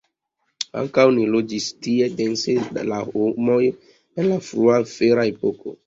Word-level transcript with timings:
Ankaŭ 0.81 1.05
ne 1.17 1.27
loĝis 1.33 1.67
tie 1.87 2.09
dense 2.23 2.57
la 2.91 3.05
homoj 3.13 3.61
en 3.71 4.31
la 4.35 4.45
frua 4.51 4.85
fera 4.99 5.33
epoko. 5.35 5.77